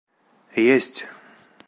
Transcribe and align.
Есть! 0.55 1.05